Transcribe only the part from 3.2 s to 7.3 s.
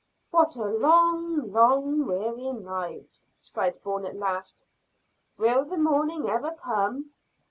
sighed Bourne at last. "Will the morning never come?"